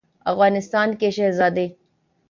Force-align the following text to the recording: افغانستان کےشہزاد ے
افغانستان 0.31 0.89
کےشہزاد 0.99 1.55
ے 1.63 1.67